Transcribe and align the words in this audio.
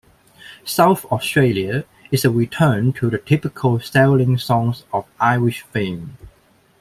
"South 0.65 1.05
Australia" 1.11 1.85
is 2.09 2.25
a 2.25 2.31
return 2.31 2.91
to 2.91 3.07
the 3.11 3.19
typical 3.19 3.79
sailing 3.79 4.35
songs 4.35 4.83
of 4.91 5.05
Irish 5.19 5.61
fame. 5.61 6.17